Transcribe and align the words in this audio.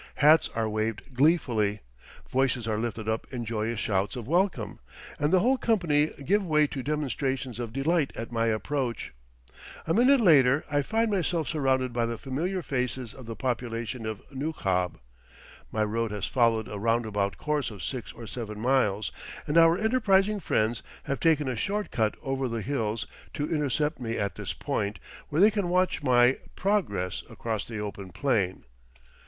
Hats 0.15 0.49
are 0.55 0.67
waved 0.67 1.13
gleefully, 1.13 1.81
voices 2.27 2.67
are 2.67 2.79
lifted 2.79 3.07
up 3.07 3.27
in 3.31 3.45
joyous 3.45 3.79
shouts 3.79 4.15
of 4.15 4.27
welcome, 4.27 4.79
and 5.19 5.31
the 5.31 5.41
whole 5.41 5.59
company 5.59 6.07
give 6.25 6.43
way 6.43 6.65
to 6.65 6.81
demonstrations 6.81 7.59
of 7.59 7.71
delight 7.71 8.11
at 8.15 8.31
my 8.31 8.47
approach. 8.47 9.13
A 9.85 9.93
minute 9.93 10.19
later 10.19 10.65
I 10.71 10.81
find 10.81 11.11
myself 11.11 11.47
surrounded 11.47 11.93
by 11.93 12.07
the 12.07 12.17
familiar 12.17 12.63
faces 12.63 13.13
of 13.13 13.27
the 13.27 13.35
population 13.35 14.07
of 14.07 14.23
Nukhab 14.31 14.99
my 15.71 15.83
road 15.83 16.09
has 16.09 16.25
followed 16.25 16.67
a 16.67 16.79
roundabout 16.79 17.37
course 17.37 17.69
of 17.69 17.83
six 17.83 18.11
or 18.11 18.25
seven 18.25 18.59
miles, 18.59 19.11
and 19.45 19.55
our 19.55 19.77
enterprising 19.77 20.39
friends 20.39 20.81
have 21.03 21.19
taken 21.19 21.47
a 21.47 21.55
short 21.55 21.91
cut 21.91 22.15
over 22.23 22.47
the 22.47 22.63
lulls 22.63 23.05
to 23.35 23.47
intercept 23.53 23.99
me 23.99 24.17
at 24.17 24.33
this 24.33 24.51
point, 24.51 24.97
where 25.29 25.39
they 25.41 25.51
can 25.51 25.69
watch 25.69 26.01
my, 26.01 26.37
progress 26.55 27.21
across 27.29 27.65
the 27.65 27.77
open 27.77 28.09
plain. 28.09 28.63